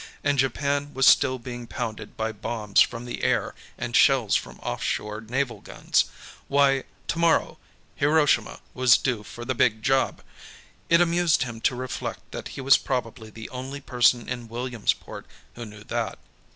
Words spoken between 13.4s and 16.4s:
only person in Williamsport who knew that.